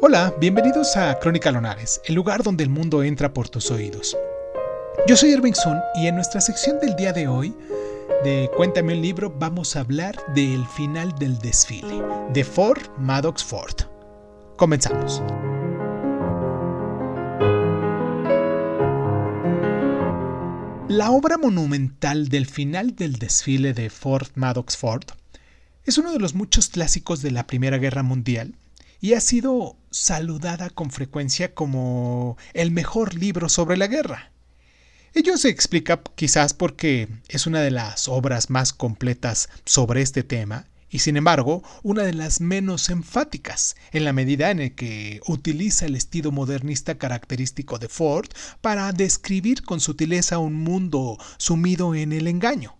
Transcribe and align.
Hola, 0.00 0.32
bienvenidos 0.38 0.96
a 0.96 1.18
Crónica 1.18 1.50
Lonares, 1.50 2.00
el 2.04 2.14
lugar 2.14 2.44
donde 2.44 2.62
el 2.62 2.70
mundo 2.70 3.02
entra 3.02 3.34
por 3.34 3.48
tus 3.48 3.68
oídos. 3.72 4.16
Yo 5.08 5.16
soy 5.16 5.30
Irving 5.30 5.54
Sun 5.54 5.76
y 5.96 6.06
en 6.06 6.14
nuestra 6.14 6.40
sección 6.40 6.78
del 6.78 6.94
día 6.94 7.12
de 7.12 7.26
hoy 7.26 7.52
de 8.22 8.48
Cuéntame 8.56 8.94
un 8.94 9.02
libro 9.02 9.34
vamos 9.36 9.74
a 9.74 9.80
hablar 9.80 10.14
del 10.36 10.64
final 10.68 11.12
del 11.18 11.40
desfile 11.40 12.00
de 12.32 12.44
Ford 12.44 12.80
Maddox 12.96 13.42
Ford. 13.42 13.74
Comenzamos. 14.56 15.20
La 20.86 21.10
obra 21.10 21.38
monumental 21.38 22.28
del 22.28 22.46
final 22.46 22.94
del 22.94 23.14
desfile 23.14 23.74
de 23.74 23.90
Ford 23.90 24.28
Maddox 24.36 24.76
Ford 24.76 25.06
es 25.86 25.98
uno 25.98 26.12
de 26.12 26.20
los 26.20 26.34
muchos 26.34 26.68
clásicos 26.68 27.20
de 27.20 27.32
la 27.32 27.48
Primera 27.48 27.78
Guerra 27.78 28.04
Mundial 28.04 28.54
y 29.00 29.14
ha 29.14 29.20
sido 29.20 29.76
saludada 29.90 30.70
con 30.70 30.90
frecuencia 30.90 31.54
como 31.54 32.36
el 32.52 32.70
mejor 32.70 33.14
libro 33.14 33.48
sobre 33.48 33.76
la 33.76 33.86
guerra. 33.86 34.32
Ello 35.14 35.36
se 35.36 35.48
explica 35.48 36.00
quizás 36.14 36.54
porque 36.54 37.08
es 37.28 37.46
una 37.46 37.60
de 37.60 37.70
las 37.70 38.08
obras 38.08 38.50
más 38.50 38.72
completas 38.72 39.48
sobre 39.64 40.02
este 40.02 40.22
tema 40.22 40.66
y 40.90 41.00
sin 41.00 41.16
embargo 41.16 41.62
una 41.82 42.02
de 42.02 42.14
las 42.14 42.40
menos 42.40 42.88
enfáticas, 42.88 43.76
en 43.92 44.04
la 44.04 44.12
medida 44.12 44.50
en 44.50 44.74
que 44.74 45.20
utiliza 45.26 45.86
el 45.86 45.96
estilo 45.96 46.30
modernista 46.30 46.98
característico 46.98 47.78
de 47.78 47.88
Ford 47.88 48.28
para 48.60 48.92
describir 48.92 49.62
con 49.62 49.80
sutileza 49.80 50.38
un 50.38 50.54
mundo 50.54 51.18
sumido 51.36 51.94
en 51.94 52.12
el 52.12 52.26
engaño. 52.26 52.76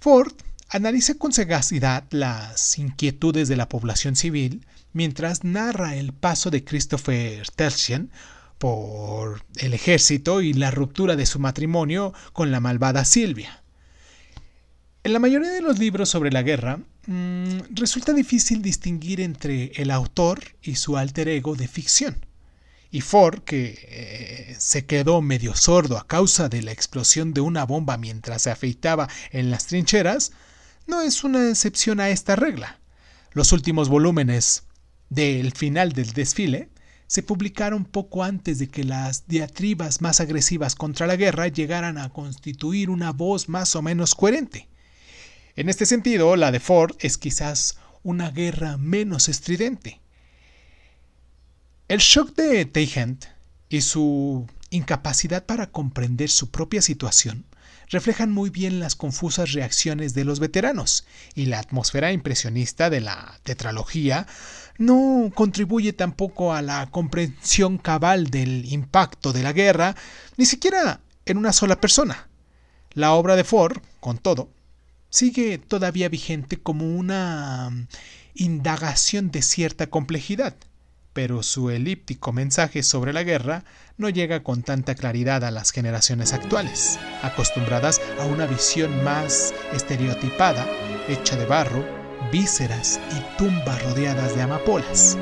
Ford 0.00 0.32
analiza 0.74 1.14
con 1.14 1.32
sagacidad 1.32 2.02
las 2.10 2.80
inquietudes 2.80 3.46
de 3.46 3.54
la 3.54 3.68
población 3.68 4.16
civil 4.16 4.66
mientras 4.92 5.44
narra 5.44 5.94
el 5.94 6.12
paso 6.12 6.50
de 6.50 6.64
Christopher 6.64 7.48
Tertian 7.50 8.10
por 8.58 9.44
el 9.58 9.72
ejército 9.72 10.40
y 10.40 10.52
la 10.52 10.72
ruptura 10.72 11.14
de 11.14 11.26
su 11.26 11.38
matrimonio 11.38 12.12
con 12.32 12.50
la 12.50 12.58
malvada 12.58 13.04
Silvia. 13.04 13.62
En 15.04 15.12
la 15.12 15.20
mayoría 15.20 15.50
de 15.50 15.62
los 15.62 15.78
libros 15.78 16.08
sobre 16.08 16.32
la 16.32 16.42
guerra, 16.42 16.80
mm, 17.06 17.58
resulta 17.70 18.12
difícil 18.12 18.60
distinguir 18.60 19.20
entre 19.20 19.70
el 19.76 19.92
autor 19.92 20.40
y 20.60 20.74
su 20.74 20.96
alter 20.96 21.28
ego 21.28 21.54
de 21.54 21.68
ficción. 21.68 22.26
Y 22.90 23.00
Ford, 23.00 23.42
que 23.44 23.78
eh, 23.80 24.56
se 24.58 24.86
quedó 24.86 25.22
medio 25.22 25.54
sordo 25.54 25.98
a 25.98 26.06
causa 26.08 26.48
de 26.48 26.62
la 26.62 26.72
explosión 26.72 27.32
de 27.32 27.42
una 27.42 27.64
bomba 27.64 27.96
mientras 27.96 28.42
se 28.42 28.50
afeitaba 28.50 29.08
en 29.30 29.52
las 29.52 29.66
trincheras, 29.66 30.32
no 30.86 31.00
es 31.00 31.24
una 31.24 31.48
excepción 31.48 32.00
a 32.00 32.10
esta 32.10 32.36
regla. 32.36 32.78
Los 33.32 33.52
últimos 33.52 33.88
volúmenes 33.88 34.64
del 35.10 35.52
final 35.52 35.92
del 35.92 36.12
desfile 36.12 36.68
se 37.06 37.22
publicaron 37.22 37.84
poco 37.84 38.24
antes 38.24 38.58
de 38.58 38.68
que 38.68 38.84
las 38.84 39.26
diatribas 39.26 40.00
más 40.00 40.20
agresivas 40.20 40.74
contra 40.74 41.06
la 41.06 41.16
guerra 41.16 41.48
llegaran 41.48 41.98
a 41.98 42.10
constituir 42.10 42.90
una 42.90 43.12
voz 43.12 43.48
más 43.48 43.76
o 43.76 43.82
menos 43.82 44.14
coherente. 44.14 44.68
En 45.56 45.68
este 45.68 45.86
sentido, 45.86 46.36
la 46.36 46.50
de 46.50 46.60
Ford 46.60 46.96
es 46.98 47.18
quizás 47.18 47.78
una 48.02 48.30
guerra 48.30 48.76
menos 48.76 49.28
estridente. 49.28 50.00
El 51.88 51.98
shock 51.98 52.34
de 52.34 52.64
Tayhent 52.64 53.26
y 53.68 53.82
su 53.82 54.46
incapacidad 54.70 55.44
para 55.44 55.70
comprender 55.70 56.30
su 56.30 56.50
propia 56.50 56.82
situación 56.82 57.44
reflejan 57.94 58.32
muy 58.32 58.50
bien 58.50 58.80
las 58.80 58.96
confusas 58.96 59.52
reacciones 59.52 60.14
de 60.14 60.24
los 60.24 60.40
veteranos, 60.40 61.06
y 61.36 61.46
la 61.46 61.60
atmósfera 61.60 62.10
impresionista 62.10 62.90
de 62.90 63.00
la 63.00 63.38
tetralogía 63.44 64.26
no 64.78 65.30
contribuye 65.32 65.92
tampoco 65.92 66.52
a 66.52 66.60
la 66.60 66.90
comprensión 66.90 67.78
cabal 67.78 68.30
del 68.30 68.64
impacto 68.64 69.32
de 69.32 69.44
la 69.44 69.52
guerra, 69.52 69.94
ni 70.36 70.44
siquiera 70.44 71.02
en 71.24 71.36
una 71.38 71.52
sola 71.52 71.80
persona. 71.80 72.28
La 72.94 73.12
obra 73.12 73.36
de 73.36 73.44
Ford, 73.44 73.78
con 74.00 74.18
todo, 74.18 74.50
sigue 75.08 75.58
todavía 75.58 76.08
vigente 76.08 76.56
como 76.56 76.96
una 76.96 77.70
mm, 77.70 77.86
indagación 78.34 79.30
de 79.30 79.42
cierta 79.42 79.86
complejidad, 79.86 80.56
pero 81.14 81.42
su 81.42 81.70
elíptico 81.70 82.32
mensaje 82.32 82.82
sobre 82.82 83.14
la 83.14 83.22
guerra 83.22 83.64
no 83.96 84.10
llega 84.10 84.42
con 84.42 84.62
tanta 84.62 84.94
claridad 84.94 85.44
a 85.44 85.50
las 85.50 85.70
generaciones 85.70 86.34
actuales, 86.34 86.98
acostumbradas 87.22 88.00
a 88.20 88.26
una 88.26 88.46
visión 88.46 89.02
más 89.04 89.54
estereotipada, 89.72 90.66
hecha 91.08 91.36
de 91.36 91.46
barro, 91.46 91.82
vísceras 92.30 93.00
y 93.16 93.38
tumbas 93.38 93.82
rodeadas 93.84 94.34
de 94.34 94.42
amapolas. 94.42 95.16